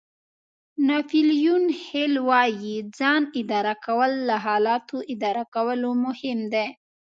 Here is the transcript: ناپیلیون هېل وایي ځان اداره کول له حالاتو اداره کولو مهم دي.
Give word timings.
ناپیلیون 0.87 1.65
هېل 1.85 2.13
وایي 2.29 2.75
ځان 2.97 3.21
اداره 3.41 3.75
کول 3.85 4.11
له 4.27 4.35
حالاتو 4.45 4.97
اداره 5.13 5.43
کولو 5.55 5.89
مهم 6.05 6.39
دي. 6.53 6.67